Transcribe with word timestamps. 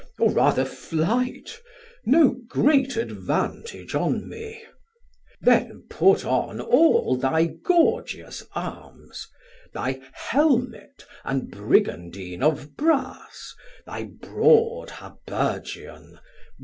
Or 0.17 0.31
rather 0.31 0.65
flight, 0.65 1.59
no 2.05 2.35
great 2.47 2.97
advantage 2.97 3.93
on 3.93 4.27
me; 4.27 4.63
Then 5.41 5.83
put 5.91 6.25
on 6.25 6.59
all 6.59 7.15
thy 7.17 7.45
gorgeous 7.45 8.43
arms, 8.55 9.27
thy 9.75 10.01
Helmet 10.11 11.05
And 11.23 11.51
Brigandine 11.51 12.41
of 12.41 12.75
brass, 12.75 13.53
thy 13.85 14.05
broad 14.05 14.89
Habergeon. 14.89 16.17